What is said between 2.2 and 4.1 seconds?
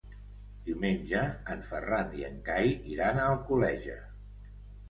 i en Cai iran a Alcoleja.